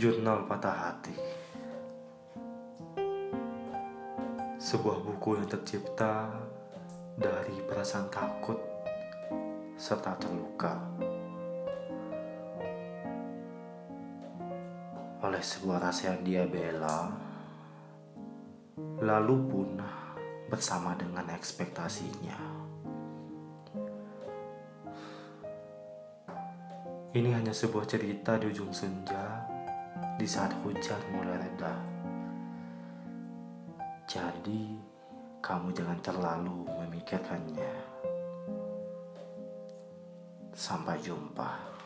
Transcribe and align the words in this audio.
Jurnal 0.00 0.48
Patah 0.48 0.76
Hati. 0.80 1.12
Sebuah 4.56 4.96
buku 5.04 5.36
yang 5.36 5.44
tercipta 5.44 6.24
dari 7.20 7.60
perasaan 7.68 8.08
takut 8.08 8.56
serta 9.76 10.16
terluka. 10.16 10.80
Oleh 15.20 15.44
sebuah 15.44 15.84
rasa 15.84 16.16
yang 16.16 16.24
dia 16.24 16.48
bela 16.48 17.12
lalu 19.04 19.36
punah 19.52 20.16
bersama 20.48 20.96
dengan 20.96 21.28
ekspektasinya. 21.28 22.40
Ini 27.12 27.36
hanya 27.36 27.52
sebuah 27.52 27.84
cerita 27.84 28.40
di 28.40 28.48
ujung 28.48 28.72
senja 28.72 29.39
di 30.20 30.28
saat 30.28 30.52
hujan 30.60 31.00
mulai 31.16 31.40
reda. 31.40 31.72
Jadi, 34.04 34.76
kamu 35.40 35.72
jangan 35.72 35.96
terlalu 36.04 36.68
memikirkannya. 36.68 37.74
Sampai 40.52 41.00
jumpa. 41.00 41.79